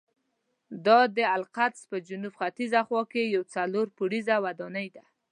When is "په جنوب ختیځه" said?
1.91-2.81